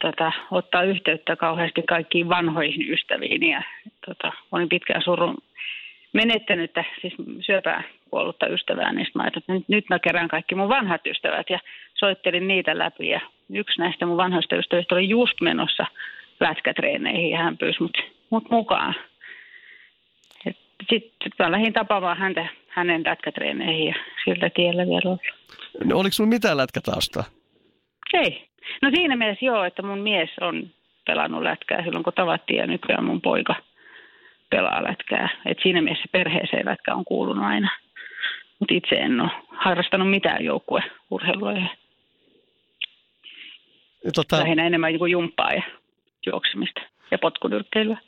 tota, 0.00 0.32
ottaa 0.50 0.82
yhteyttä 0.82 1.36
kauheasti 1.36 1.82
kaikkiin 1.82 2.28
vanhoihin 2.28 2.92
ystäviin 2.92 3.42
ja 3.42 3.62
tota, 4.06 4.32
olin 4.52 4.68
pitkään 4.68 5.02
surun 5.02 5.36
menettänyttä, 6.12 6.84
siis 7.00 7.14
syöpää 7.40 7.82
kuollutta 8.10 8.48
ystävää, 8.48 8.92
niin 8.92 9.06
mä 9.14 9.26
että 9.26 9.40
nyt, 9.48 9.64
nyt 9.68 9.84
mä 9.90 9.98
kerään 9.98 10.28
kaikki 10.28 10.54
mun 10.54 10.68
vanhat 10.68 11.06
ystävät 11.06 11.50
ja 11.50 11.58
soittelin 11.94 12.48
niitä 12.48 12.78
läpi 12.78 13.08
ja 13.08 13.20
yksi 13.50 13.80
näistä 13.80 14.06
mun 14.06 14.16
vanhoista 14.16 14.56
ystävistä 14.56 14.94
oli 14.94 15.08
just 15.08 15.40
menossa 15.40 15.86
lätkätreeneihin 16.40 17.30
ja 17.30 17.38
hän 17.38 17.58
pyysi 17.58 17.82
mut, 17.82 17.98
mut 18.30 18.50
mukaan. 18.50 18.94
Sitten 20.90 21.30
mä 21.38 21.50
lähdin 21.50 21.72
tapaamaan 21.72 22.18
häntä 22.18 22.46
hänen 22.76 23.02
lätkätreeneihin 23.04 23.86
ja 23.86 23.94
siltä 24.24 24.50
tiellä 24.54 24.86
vielä 24.86 25.02
ollut. 25.04 25.20
No, 25.84 25.98
oliko 25.98 26.12
sulla 26.12 26.30
mitään 26.30 26.56
lätkätaustaa? 26.56 27.24
Ei. 28.12 28.48
No 28.82 28.90
siinä 28.94 29.16
mielessä 29.16 29.46
joo, 29.46 29.64
että 29.64 29.82
mun 29.82 29.98
mies 29.98 30.30
on 30.40 30.70
pelannut 31.06 31.42
lätkää 31.42 31.84
silloin 31.84 32.04
kun 32.04 32.12
tavattiin 32.12 32.58
ja 32.58 32.66
nykyään 32.66 33.04
mun 33.04 33.20
poika 33.20 33.54
pelaa 34.50 34.84
lätkää. 34.84 35.28
Et 35.46 35.58
siinä 35.62 35.82
mielessä 35.82 36.08
perheeseen 36.12 36.66
lätkä 36.66 36.94
on 36.94 37.04
kuulunut 37.04 37.44
aina. 37.44 37.70
Mutta 38.58 38.74
itse 38.74 38.94
en 38.94 39.20
ole 39.20 39.30
harrastanut 39.48 40.10
mitään 40.10 40.44
joukkueurheilua. 40.44 41.52
Tota... 44.14 44.38
Lähinnä 44.38 44.66
enemmän 44.66 44.98
kuin 44.98 45.12
jumppaa 45.12 45.52
ja 45.52 45.62
juoksemista 46.26 46.80
ja 47.10 47.18
potkunyrkkeilyä. 47.18 47.98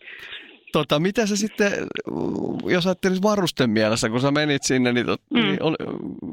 Tota, 0.73 1.01
mitä 1.01 1.27
sä 1.27 1.37
sitten, 1.37 1.73
jos 2.65 2.87
ajattelit 2.87 3.23
varusten 3.23 3.71
mielessä, 3.71 4.09
kun 4.09 4.21
sä 4.21 4.31
menit 4.31 4.63
sinne, 4.63 4.93
niin, 4.93 5.07
tot, 5.07 5.21
mm. 5.35 5.41
niin 5.41 5.63
ol, 5.63 5.75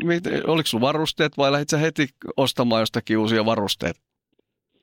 mit, 0.03 0.23
oliko 0.47 0.67
sulla 0.67 0.87
varusteet 0.87 1.37
vai 1.37 1.51
lähdit 1.51 1.69
sä 1.69 1.77
heti 1.77 2.07
ostamaan 2.37 2.81
jostakin 2.81 3.17
uusia 3.17 3.45
varusteita? 3.45 3.99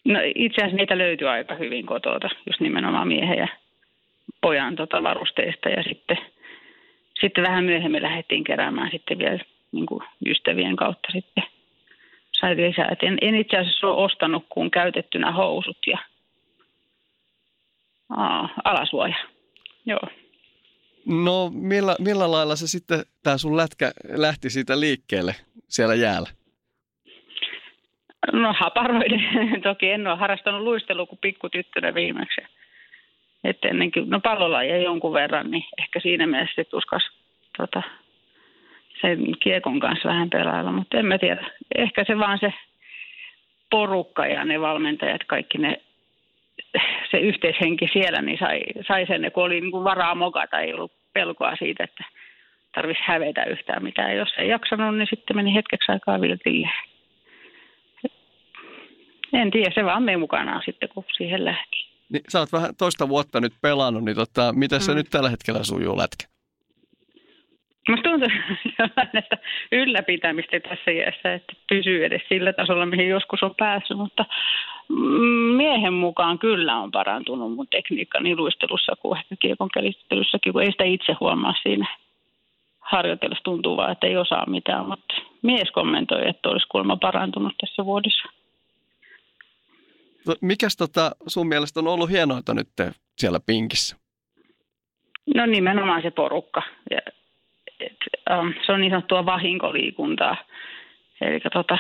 No 0.05 0.19
itse 0.35 0.61
asiassa 0.61 0.77
niitä 0.77 0.99
löytyy 0.99 1.29
aika 1.29 1.55
hyvin 1.55 1.87
kotota, 1.87 2.29
just 2.47 2.61
nimenomaan 2.61 3.09
miehen 3.09 3.39
ja 3.39 3.49
pojan 4.41 4.77
tota, 4.77 5.03
varusteista 5.03 5.69
ja 5.69 5.83
sitten, 5.83 6.19
sitten 7.21 7.45
vähän 7.45 7.65
myöhemmin 7.65 8.03
lähdettiin 8.03 8.45
keräämään 8.45 8.91
sitten 8.91 9.19
vielä 9.19 9.39
niin 9.73 9.87
kuin 9.87 10.05
ystävien 10.27 10.77
kautta 10.77 11.09
sitten 11.13 11.45
sai 12.33 12.57
lisää. 12.57 12.89
Et 12.93 13.03
en, 13.03 13.19
en 13.21 13.35
itse 13.35 13.57
asiassa 13.57 13.87
ole 13.87 14.05
ostanut 14.05 14.47
kuin 14.49 14.71
käytettynä 14.71 15.33
housut 15.33 15.79
ja 15.87 15.99
aa, 18.17 18.49
alasuoja. 18.65 19.17
Joo. 19.87 20.01
No 21.07 21.51
millä, 21.55 21.97
millä 21.99 22.31
lailla 22.31 22.57
se 22.57 22.67
sitten, 22.67 23.03
tämä 23.23 23.39
sun 23.39 23.57
lätkä 23.57 23.93
lähti 24.17 24.51
siitä 24.51 24.81
liikkeelle 24.81 25.35
siellä 25.69 25.95
jäällä? 25.95 26.29
No 28.33 28.55
haparoiden. 28.59 29.21
Toki 29.63 29.91
en 29.91 30.07
ole 30.07 30.17
harrastanut 30.17 30.61
luistelua 30.63 31.07
kuin 31.07 31.19
pikkutyttönä 31.23 31.95
viimeksi. 31.95 32.41
Että 33.45 33.69
ennenkin, 33.69 34.11
no 34.11 34.21
pallolajia 34.21 34.83
jonkun 34.83 35.13
verran, 35.13 35.51
niin 35.51 35.65
ehkä 35.79 36.01
siinä 36.01 36.27
mielessä 36.27 36.55
sitten 36.55 36.79
uskas 36.79 37.03
tota, 37.57 37.83
sen 39.01 39.19
kiekon 39.41 39.81
kanssa 39.81 40.09
vähän 40.09 40.31
pelailla, 40.31 40.73
mutta 40.73 40.99
en 40.99 41.07
mä 41.07 41.19
tiedä. 41.19 41.51
Ehkä 41.75 42.05
se 42.05 42.19
vaan 42.19 42.39
se 42.39 42.55
porukka 43.71 44.27
ja 44.27 44.45
ne 44.45 44.61
valmentajat, 44.61 45.25
kaikki 45.27 45.59
ne 45.59 45.81
se 47.11 47.19
yhteishenki 47.19 47.89
siellä, 47.93 48.23
niin 48.23 48.39
sai, 48.39 48.61
sai 48.89 49.07
sen, 49.07 49.33
kun 49.33 49.45
oli 49.45 49.61
niin 49.61 49.71
kuin 49.71 49.85
varaa 49.85 50.15
mokata, 50.15 50.61
ei 50.61 50.75
ollut 50.75 50.93
pelkoa 51.13 51.57
siitä, 51.57 51.85
että 51.85 52.05
tarvitsisi 52.75 53.09
hävetä 53.09 53.45
yhtään 53.45 53.83
mitään. 53.83 54.17
Jos 54.17 54.29
ei 54.39 54.49
jaksanut, 54.49 54.97
niin 54.97 55.09
sitten 55.11 55.37
meni 55.37 55.55
hetkeksi 55.55 55.93
aikaa 55.93 56.21
viltille. 56.21 56.69
En 59.33 59.51
tiedä, 59.51 59.71
se 59.75 59.85
vaan 59.85 60.03
meni 60.03 60.17
mukanaan 60.17 60.63
sitten, 60.65 60.89
kun 60.89 61.05
siihen 61.17 61.45
lähti. 61.45 61.87
Niin, 62.13 62.23
sä 62.29 62.39
oot 62.39 62.53
vähän 62.53 62.77
toista 62.79 63.09
vuotta 63.09 63.41
nyt 63.41 63.53
pelannut, 63.63 64.05
niin 64.05 64.17
tota, 64.17 64.53
miten 64.53 64.81
se 64.81 64.93
mm. 64.93 64.97
nyt 64.97 65.07
tällä 65.11 65.31
hetkellä 65.31 65.65
sujuu 65.65 65.99
lätkä? 65.99 66.33
Musta 67.89 68.11
tuntuu 68.11 68.29
että 69.19 69.39
ylläpitämistä 69.73 70.61
tässä 70.61 70.91
iässä, 70.91 71.35
että 71.35 71.53
pysyy 71.69 72.05
edes 72.05 72.23
sillä 72.29 72.53
tasolla, 72.53 72.87
mihin 72.87 73.09
joskus 73.09 73.43
on 73.43 73.55
päässyt, 73.59 73.97
mutta 73.97 74.25
miehen 75.57 75.93
mukaan 75.93 76.39
kyllä 76.39 76.79
on 76.79 76.91
parantunut 76.91 77.55
mun 77.55 77.67
tekniikka 77.71 78.21
niin 78.21 78.37
luistelussa 78.37 78.93
kuin 79.03 79.19
ehkä 79.19 79.37
kiekon 79.37 79.69
käsittelyssäkin, 79.75 80.53
kun 80.53 80.63
ei 80.63 80.73
sitä 80.73 80.85
itse 80.85 81.17
huomaa 81.21 81.55
siinä 81.63 81.87
harjoitellessa 82.81 83.45
tuntuu 83.45 83.77
vaan, 83.77 83.93
että 83.93 84.07
ei 84.07 84.17
osaa 84.17 84.51
mitään, 84.51 84.89
mutta 84.89 85.15
mies 85.43 85.71
kommentoi, 85.71 86.29
että 86.29 86.49
olisi 86.49 86.67
kuulemma 86.69 86.97
parantunut 86.97 87.53
tässä 87.61 87.85
vuodessa. 87.85 88.29
No, 90.27 90.35
mikäs 90.41 90.77
tota 90.77 91.11
sun 91.27 91.49
mielestä 91.49 91.81
on 91.81 91.89
ollut 91.89 92.11
hienointa 92.11 92.55
nyt 92.55 92.69
siellä 93.19 93.41
pinkissä? 93.47 93.97
No 95.35 95.47
nimenomaan 95.47 96.03
se 96.03 96.11
porukka. 96.11 96.63
Ja, 96.91 96.99
et, 97.81 97.97
um, 98.39 98.55
se 98.67 98.73
on 98.73 98.81
niin 98.81 98.91
sanottua 98.91 99.27
vahinkoliikuntaa. 99.27 100.37
Eli 101.21 101.41
tota, 101.53 101.79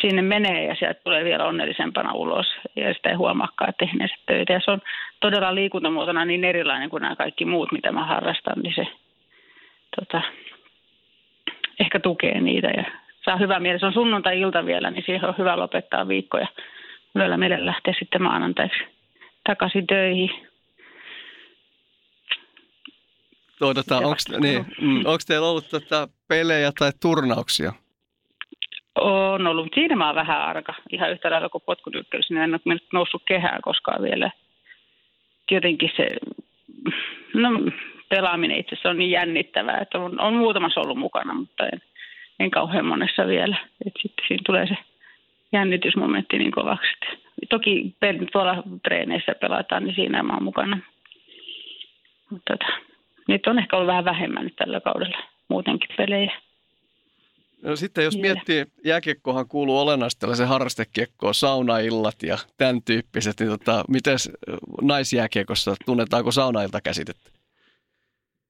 sinne 0.00 0.22
menee 0.22 0.64
ja 0.64 0.74
sieltä 0.74 1.00
tulee 1.04 1.24
vielä 1.24 1.44
onnellisempana 1.44 2.12
ulos 2.12 2.46
ja 2.76 2.94
sitä 2.94 3.08
ei 3.08 3.14
huomaakaan 3.14 3.74
tehneensä 3.78 4.14
töitä. 4.26 4.52
Ja 4.52 4.60
se 4.64 4.70
on 4.70 4.82
todella 5.20 5.54
liikuntamuotona 5.54 6.24
niin 6.24 6.44
erilainen 6.44 6.90
kuin 6.90 7.00
nämä 7.00 7.16
kaikki 7.16 7.44
muut, 7.44 7.72
mitä 7.72 7.92
mä 7.92 8.06
harrastan, 8.06 8.62
niin 8.62 8.74
se 8.74 8.86
tota, 10.00 10.22
ehkä 11.80 12.00
tukee 12.00 12.40
niitä 12.40 12.68
ja 12.76 12.84
saa 13.24 13.36
hyvä 13.36 13.60
mieli. 13.60 13.78
Se 13.78 13.86
on 13.86 13.92
sunnuntai-ilta 13.92 14.66
vielä, 14.66 14.90
niin 14.90 15.04
siihen 15.06 15.28
on 15.28 15.34
hyvä 15.38 15.56
lopettaa 15.56 16.08
viikko 16.08 16.38
ja 16.38 16.46
yöllä 17.16 17.36
meille 17.36 17.66
lähtee 17.66 17.94
sitten 17.98 18.22
maanantaiksi 18.22 18.84
takaisin 19.46 19.86
töihin. 19.86 20.30
Tuota, 23.58 23.96
onko 23.96 24.16
niin, 24.40 24.66
mm, 24.80 25.04
teillä 25.26 25.48
ollut 25.48 25.68
tota 25.70 26.08
pelejä 26.28 26.72
tai 26.78 26.92
turnauksia? 27.02 27.72
On 29.00 29.46
ollut, 29.46 29.64
mutta 29.64 29.74
siinä 29.74 29.96
mä 29.96 30.06
oon 30.06 30.14
vähän 30.14 30.40
arka. 30.40 30.74
Ihan 30.90 31.10
yhtä 31.10 31.30
lailla 31.30 31.48
kuin 31.48 31.62
potkunykkelys, 31.66 32.30
niin 32.30 32.42
en 32.42 32.54
ole 32.54 32.78
noussut 32.92 33.22
kehään 33.28 33.62
koskaan 33.62 34.02
vielä. 34.02 34.30
Jotenkin 35.50 35.90
se, 35.96 36.08
no 37.34 37.48
pelaaminen 38.08 38.58
itse 38.58 38.74
asiassa 38.74 38.88
on 38.90 38.98
niin 38.98 39.10
jännittävää, 39.10 39.78
että 39.78 39.98
on, 39.98 40.20
on 40.20 40.34
muutamassa 40.34 40.80
ollut 40.80 40.98
mukana, 40.98 41.34
mutta 41.34 41.66
en, 41.66 41.82
en 42.40 42.50
kauhean 42.50 42.86
monessa 42.86 43.26
vielä. 43.26 43.56
Et 43.86 43.92
sitten 44.02 44.24
siinä 44.28 44.42
tulee 44.46 44.66
se 44.66 44.76
jännitysmomentti 45.52 46.38
niin 46.38 46.52
kovaksi. 46.52 46.92
Toki 47.48 47.94
tuolla 48.32 48.62
treeneissä 48.82 49.34
pelataan, 49.40 49.84
niin 49.84 49.94
siinä 49.94 50.22
mä 50.22 50.32
oon 50.32 50.44
mukana. 50.44 50.78
Mutta 52.30 52.56
tota, 52.56 52.72
nyt 53.28 53.46
on 53.46 53.58
ehkä 53.58 53.76
ollut 53.76 53.86
vähän 53.86 54.04
vähemmän 54.04 54.44
nyt 54.44 54.56
tällä 54.56 54.80
kaudella 54.80 55.18
muutenkin 55.48 55.96
pelejä. 55.96 56.32
No 57.62 57.76
sitten 57.76 58.04
jos 58.04 58.18
miettii, 58.18 58.66
jääkiekkohan 58.84 59.48
kuuluu 59.48 59.78
olennaisesti 59.78 60.20
tällaisen 60.20 60.48
harrastekiekkoon, 60.48 61.34
saunaillat 61.34 62.22
ja 62.22 62.36
tämän 62.58 62.82
tyyppiset, 62.82 63.40
niin 63.40 63.50
tota, 63.50 63.84
miten 63.88 64.16
naisjääkiekossa 64.82 65.74
tunnetaanko 65.86 66.32
saunailta 66.32 66.80
käsitettä? 66.80 67.30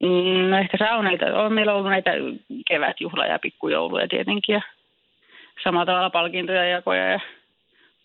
Mm, 0.03 0.51
No 0.51 0.59
ehkä 0.59 0.77
sauneita. 0.79 1.27
On 1.27 1.53
meillä 1.53 1.75
ollut 1.75 1.91
näitä 1.91 2.11
kevätjuhla- 2.71 3.27
ja 3.27 3.39
pikkujouluja 3.39 4.09
tietenkin. 4.09 4.53
Ja 4.53 4.61
samalla 5.65 5.87
tavalla 5.87 6.11
palkintoja, 6.11 6.65
jakoja 6.69 7.11
ja 7.11 7.21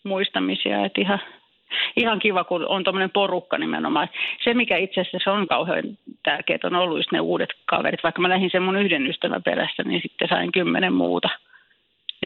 muistamisia. 0.04 0.84
Että 0.84 1.00
ihan, 1.00 1.20
ihan 1.96 2.18
kiva, 2.18 2.44
kun 2.44 2.68
on 2.68 2.84
tuommoinen 2.84 3.10
porukka 3.10 3.58
nimenomaan. 3.58 4.08
Se, 4.44 4.54
mikä 4.54 4.76
itse 4.76 5.00
asiassa 5.00 5.32
on 5.32 5.48
kauhean 5.48 5.98
tärkeää, 6.22 6.58
on 6.64 6.74
ollut 6.74 6.98
just 6.98 7.12
ne 7.12 7.20
uudet 7.20 7.50
kaverit. 7.66 8.02
Vaikka 8.02 8.22
mä 8.22 8.28
lähdin 8.28 8.50
sen 8.50 8.62
mun 8.62 8.76
yhden 8.76 9.06
ystävän 9.06 9.42
perässä, 9.42 9.82
niin 9.82 10.02
sitten 10.02 10.28
sain 10.28 10.52
kymmenen 10.52 10.92
muuta 10.92 11.28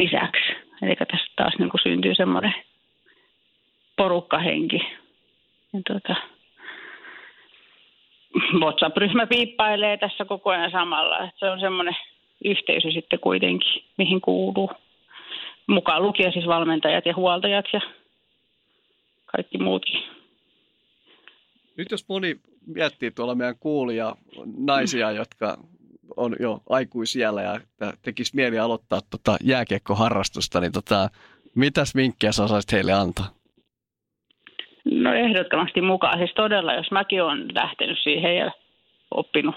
lisäksi. 0.01 0.53
Eli 0.83 0.97
tässä 0.97 1.33
taas 1.37 1.55
niin 1.59 1.71
kuin 1.71 1.81
syntyy 1.83 2.15
semmoinen 2.15 2.55
porukkahenki. 3.97 4.79
Ja 5.73 5.81
tuota, 5.87 6.15
WhatsApp-ryhmä 8.61 9.27
piippailee 9.27 9.97
tässä 9.97 10.25
koko 10.25 10.51
ajan 10.51 10.71
samalla. 10.71 11.19
Että 11.19 11.39
se 11.39 11.51
on 11.51 11.61
semmoinen 11.61 11.97
yhteisö 12.45 12.91
sitten 12.91 13.19
kuitenkin, 13.19 13.85
mihin 13.99 14.21
kuuluu. 14.21 14.71
Mukaan 15.67 16.03
lukien 16.03 16.33
siis 16.33 16.47
valmentajat 16.47 17.07
ja 17.07 17.15
huoltajat 17.15 17.65
ja 17.73 17.81
kaikki 19.37 19.59
muutkin. 19.59 20.03
Nyt 21.77 21.91
jos 21.91 22.09
moni 22.09 22.37
miettii 22.67 23.11
tuolla 23.11 23.35
meidän 23.35 23.59
kuulia 23.61 24.17
naisia, 24.59 25.11
jotka 25.11 25.59
on 26.17 26.37
jo 26.41 26.61
aikuisiellä 26.69 27.43
ja 27.43 27.61
tekisi 28.03 28.37
mieli 28.37 28.59
aloittaa 28.59 29.01
tota 29.11 29.37
jääkiekkoharrastusta, 29.45 30.61
niin 30.61 30.73
tota, 30.73 31.09
mitäs 31.55 31.95
vinkkejä 31.97 32.33
sä 32.33 32.45
osaisit 32.45 32.73
heille 32.73 32.93
antaa? 32.93 33.27
No 34.85 35.15
ehdottomasti 35.15 35.81
mukaan. 35.81 36.19
Siis 36.19 36.35
todella, 36.35 36.75
jos 36.75 36.91
mäkin 36.91 37.23
olen 37.23 37.55
lähtenyt 37.55 37.99
siihen 38.03 38.37
ja 38.37 38.51
oppinut 39.11 39.55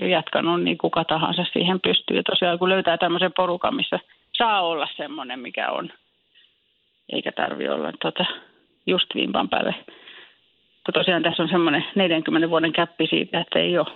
ja 0.00 0.08
jatkanut, 0.08 0.62
niin 0.62 0.78
kuka 0.78 1.04
tahansa 1.04 1.44
siihen 1.52 1.80
pystyy. 1.80 2.16
Ja 2.16 2.22
tosiaan 2.22 2.58
kun 2.58 2.68
löytää 2.68 2.98
tämmöisen 2.98 3.32
porukan, 3.36 3.76
missä 3.76 3.98
saa 4.36 4.60
olla 4.62 4.88
semmoinen, 4.96 5.40
mikä 5.40 5.70
on, 5.70 5.92
eikä 7.12 7.32
tarvi 7.32 7.68
olla 7.68 7.92
tota, 8.02 8.24
just 8.86 9.06
vimpan 9.14 9.48
päälle. 9.48 9.74
Kun 10.86 10.94
tosiaan 10.94 11.22
tässä 11.22 11.42
on 11.42 11.48
semmoinen 11.48 11.84
40 11.94 12.50
vuoden 12.50 12.72
käppi 12.72 13.06
siitä, 13.06 13.40
että 13.40 13.58
ei 13.58 13.78
ole 13.78 13.86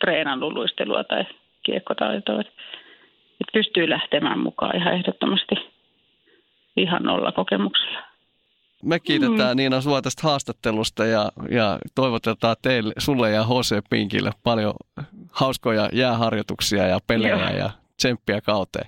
treenannut 0.00 0.52
luistelua 0.52 1.04
tai 1.04 1.24
kiekkotaitoa. 1.62 2.40
Että 2.40 3.52
pystyy 3.52 3.88
lähtemään 3.90 4.38
mukaan 4.38 4.76
ihan 4.76 4.94
ehdottomasti 4.94 5.54
ihan 6.76 7.02
nolla 7.02 7.32
kokemuksella. 7.32 8.02
Me 8.82 9.00
kiitetään 9.00 9.56
mm. 9.56 9.56
Niina 9.56 9.80
sua 9.80 10.02
tästä 10.02 10.22
haastattelusta 10.22 11.04
ja, 11.04 11.32
ja 11.50 11.78
toivotetaan 11.94 12.56
teille, 12.62 12.92
sulle 12.98 13.30
ja 13.30 13.44
HC 13.44 13.84
Pinkille 13.90 14.30
paljon 14.42 14.74
hauskoja 15.32 15.88
jääharjoituksia 15.92 16.86
ja 16.86 16.98
pelejä 17.06 17.36
Joo. 17.36 17.58
ja 17.58 17.70
tsemppiä 17.96 18.40
kauteen. 18.40 18.86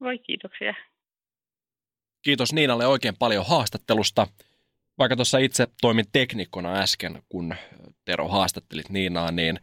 Voi 0.00 0.18
kiitoksia. 0.18 0.74
Kiitos 2.22 2.52
Niinalle 2.52 2.86
oikein 2.86 3.14
paljon 3.18 3.44
haastattelusta. 3.48 4.26
Vaikka 4.98 5.16
tuossa 5.16 5.38
itse 5.38 5.66
toimin 5.80 6.04
teknikkona 6.12 6.74
äsken, 6.74 7.22
kun 7.28 7.54
Tero 8.04 8.28
haastattelit 8.28 8.88
Niinaa, 8.88 9.32
niin 9.32 9.60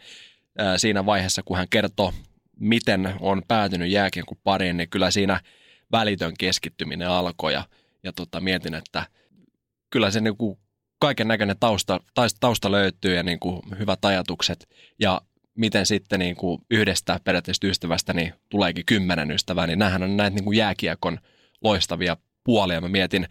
siinä 0.77 1.05
vaiheessa, 1.05 1.43
kun 1.43 1.57
hän 1.57 1.69
kertoi, 1.69 2.11
miten 2.59 3.13
on 3.19 3.41
päätynyt 3.47 3.91
jääkiekon 3.91 4.37
pariin, 4.43 4.77
niin 4.77 4.89
kyllä 4.89 5.11
siinä 5.11 5.41
välitön 5.91 6.33
keskittyminen 6.39 7.09
alkoi 7.09 7.53
ja, 7.53 7.63
ja 8.03 8.13
tota, 8.13 8.41
mietin, 8.41 8.73
että 8.73 9.05
kyllä 9.89 10.11
se 10.11 10.21
niin 10.21 10.35
kaiken 10.99 11.27
näköinen 11.27 11.55
tausta, 11.59 11.99
tausta 12.39 12.71
löytyy 12.71 13.15
ja 13.15 13.23
niin 13.23 13.39
kuin 13.39 13.61
hyvät 13.79 14.05
ajatukset 14.05 14.69
ja 14.99 15.21
miten 15.57 15.85
sitten 15.85 16.19
niin 16.19 16.35
kuin 16.35 16.61
yhdestä 16.71 17.19
periaatteessa 17.23 17.67
ystävästä 17.67 18.13
niin 18.13 18.33
tuleekin 18.49 18.85
kymmenen 18.85 19.31
ystävää, 19.31 19.67
niin 19.67 19.79
nämähän 19.79 20.03
on 20.03 20.17
näitä 20.17 20.35
niin 20.35 20.43
kuin 20.43 20.57
jääkiekon 20.57 21.19
loistavia 21.63 22.17
puolia. 22.43 22.81
Mä 22.81 22.87
mietin 22.87 23.27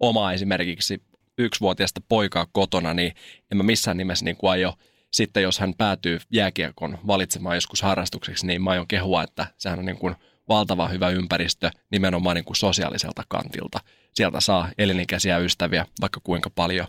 omaa 0.00 0.32
esimerkiksi 0.32 1.02
yksivuotiaista 1.38 2.00
poikaa 2.08 2.46
kotona, 2.52 2.94
niin 2.94 3.12
en 3.52 3.56
mä 3.56 3.62
missään 3.62 3.96
nimessä 3.96 4.24
niin 4.24 4.36
aio 4.42 4.74
sitten, 5.10 5.42
jos 5.42 5.58
hän 5.58 5.74
päätyy 5.78 6.18
jääkiekon 6.30 6.98
valitsemaan 7.06 7.56
joskus 7.56 7.82
harrastukseksi, 7.82 8.46
niin 8.46 8.62
mä 8.62 8.70
aion 8.70 8.88
kehua, 8.88 9.22
että 9.22 9.46
sehän 9.56 9.78
on 9.78 9.84
niin 9.84 9.98
kuin 9.98 10.14
valtava 10.48 10.88
hyvä 10.88 11.08
ympäristö 11.08 11.70
nimenomaan 11.90 12.36
niin 12.36 12.44
kuin 12.44 12.56
sosiaaliselta 12.56 13.22
kantilta. 13.28 13.80
Sieltä 14.14 14.40
saa 14.40 14.70
elinikäisiä 14.78 15.38
ystäviä 15.38 15.86
vaikka 16.00 16.20
kuinka 16.22 16.50
paljon. 16.50 16.86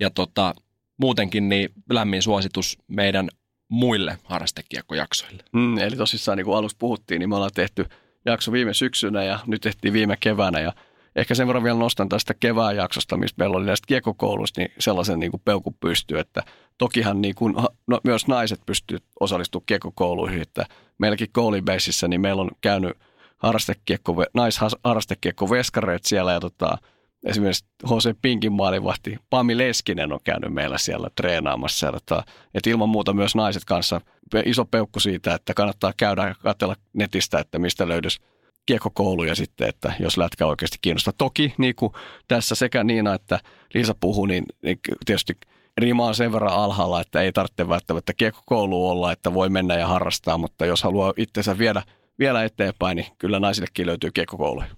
Ja 0.00 0.10
tota, 0.10 0.54
muutenkin 0.96 1.48
niin 1.48 1.68
lämmin 1.90 2.22
suositus 2.22 2.78
meidän 2.88 3.28
muille 3.68 4.18
harrastekiekkojaksoille. 4.24 5.42
Mm, 5.52 5.78
eli 5.78 5.96
tosissaan 5.96 6.38
niin 6.38 6.44
kuin 6.44 6.56
alussa 6.56 6.76
puhuttiin, 6.78 7.18
niin 7.18 7.28
me 7.28 7.36
ollaan 7.36 7.50
tehty 7.54 7.86
jakso 8.26 8.52
viime 8.52 8.74
syksynä 8.74 9.24
ja 9.24 9.38
nyt 9.46 9.60
tehtiin 9.60 9.92
viime 9.92 10.16
keväänä 10.20 10.60
ja 10.60 10.72
ehkä 11.16 11.34
sen 11.34 11.46
verran 11.46 11.64
vielä 11.64 11.78
nostan 11.78 12.08
tästä 12.08 12.34
kevään 12.40 12.76
jaksosta, 12.76 13.16
missä 13.16 13.36
meillä 13.38 13.56
oli 13.56 13.66
näistä 13.66 13.86
kiekkokouluista, 13.86 14.60
niin 14.60 14.72
sellaisen 14.78 15.18
niin 15.18 15.30
kuin 15.30 15.42
peukku 15.44 15.76
pystyy, 15.80 16.18
että 16.18 16.42
tokihan 16.78 17.20
niin 17.20 17.34
kuin, 17.34 17.54
no, 17.86 18.00
myös 18.04 18.26
naiset 18.26 18.60
pystyvät 18.66 19.02
osallistumaan 19.20 19.66
kiekkokouluihin, 19.66 20.42
että 20.42 20.66
meilläkin 20.98 21.28
koulibeississä, 21.32 22.08
niin 22.08 22.20
meillä 22.20 22.42
on 22.42 22.50
käynyt 22.60 22.92
harrastekiekko, 23.36 24.24
naisharrastekiekko 24.34 25.50
veskareet 25.50 26.04
siellä 26.04 26.32
ja 26.32 26.40
tota, 26.40 26.78
esimerkiksi 27.26 27.64
H.C. 27.86 28.16
Pinkin 28.22 28.52
maalivahti 28.52 29.16
Pami 29.30 29.58
Leskinen 29.58 30.12
on 30.12 30.20
käynyt 30.24 30.54
meillä 30.54 30.78
siellä 30.78 31.08
treenaamassa. 31.16 31.86
Ja 31.86 31.92
tota, 31.92 32.24
että 32.54 32.70
ilman 32.70 32.88
muuta 32.88 33.12
myös 33.12 33.34
naiset 33.34 33.64
kanssa 33.64 34.00
iso 34.44 34.64
peukku 34.64 35.00
siitä, 35.00 35.34
että 35.34 35.54
kannattaa 35.54 35.92
käydä 35.96 36.28
ja 36.28 36.34
katsella 36.34 36.76
netistä, 36.92 37.38
että 37.38 37.58
mistä 37.58 37.88
löydys 37.88 38.20
kiekkokouluja 38.66 39.34
sitten, 39.34 39.68
että 39.68 39.92
jos 40.00 40.16
lätkä 40.16 40.46
oikeasti 40.46 40.78
kiinnostaa. 40.82 41.14
Toki 41.18 41.54
niin 41.58 41.74
kuin 41.74 41.92
tässä 42.28 42.54
sekä 42.54 42.84
Niina 42.84 43.14
että 43.14 43.40
Liisa 43.74 43.94
puhuu, 44.00 44.26
niin, 44.26 44.44
niin 44.62 44.78
tietysti 45.04 45.34
rima 45.78 46.06
on 46.06 46.14
sen 46.14 46.32
verran 46.32 46.52
alhaalla, 46.52 47.00
että 47.00 47.20
ei 47.20 47.32
tarvitse 47.32 47.68
välttämättä 47.68 48.12
kiekkokoulu 48.16 48.88
olla, 48.88 49.12
että 49.12 49.34
voi 49.34 49.48
mennä 49.48 49.74
ja 49.74 49.86
harrastaa, 49.86 50.38
mutta 50.38 50.66
jos 50.66 50.82
haluaa 50.82 51.12
itsensä 51.16 51.58
viedä 51.58 51.82
vielä 52.18 52.44
eteenpäin, 52.44 52.96
niin 52.96 53.06
kyllä 53.18 53.40
naisillekin 53.40 53.86
löytyy 53.86 54.10
kiekkokouluja. 54.10 54.68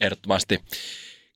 Ehdottomasti. 0.00 0.58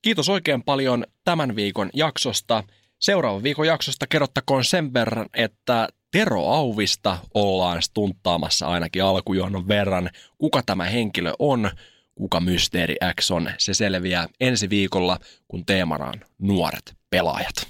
Kiitos 0.01 0.29
oikein 0.29 0.63
paljon 0.63 1.05
tämän 1.25 1.55
viikon 1.55 1.89
jaksosta. 1.93 2.63
Seuraavan 2.99 3.43
viikon 3.43 3.67
jaksosta 3.67 4.07
kerrottakoon 4.07 4.63
sen 4.63 4.93
verran, 4.93 5.25
että 5.33 5.87
Tero 6.13 6.47
Auvista 6.47 7.17
ollaan 7.33 7.81
stunttaamassa 7.81 8.67
ainakin 8.67 9.03
alkujohnon 9.03 9.67
verran. 9.67 10.09
Kuka 10.37 10.61
tämä 10.65 10.85
henkilö 10.85 11.33
on, 11.39 11.71
kuka 12.15 12.39
Mysteeri 12.39 12.95
X 13.21 13.31
on, 13.31 13.49
se 13.57 13.73
selviää 13.73 14.27
ensi 14.39 14.69
viikolla, 14.69 15.19
kun 15.47 15.65
teemana 15.65 16.05
on 16.05 16.13
nuoret 16.41 16.95
pelaajat. 17.09 17.67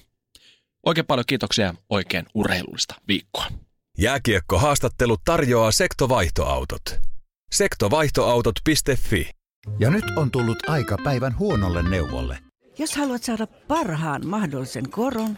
Oikein 0.85 1.05
paljon 1.05 1.25
kiitoksia 1.27 1.73
oikein 1.89 2.25
urheilullista 2.33 2.95
viikkoa. 3.07 3.45
Jääkiekko-haastattelu 3.97 5.17
tarjoaa 5.25 5.71
sektovaihtoautot. 5.71 6.99
Sektovaihtoautot.fi 7.51 9.29
Ja 9.79 9.89
nyt 9.89 10.05
on 10.17 10.31
tullut 10.31 10.69
aika 10.69 10.97
päivän 11.03 11.39
huonolle 11.39 11.89
neuvolle. 11.89 12.37
Jos 12.77 12.95
haluat 12.95 13.23
saada 13.23 13.47
parhaan 13.47 14.27
mahdollisen 14.27 14.89
koron, 14.89 15.37